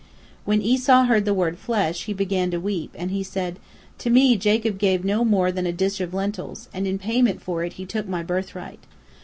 When 0.45 0.63
Esau 0.63 1.03
heard 1.03 1.25
the 1.25 1.33
word 1.35 1.59
"flesh," 1.59 2.05
he 2.05 2.11
began 2.13 2.49
to 2.49 2.59
weep, 2.59 2.89
and 2.95 3.11
he 3.11 3.21
said: 3.21 3.59
"To 3.99 4.09
me 4.09 4.35
Jacob 4.35 4.79
gave 4.79 5.05
no 5.05 5.23
more 5.23 5.51
than 5.51 5.67
a 5.67 5.71
dish 5.71 6.01
of 6.01 6.11
lentils, 6.11 6.69
and 6.73 6.87
in 6.87 6.97
payment 6.97 7.39
for 7.39 7.63
it 7.63 7.73
he 7.73 7.85
took 7.85 8.07
my 8.07 8.23
birthright. 8.23 8.79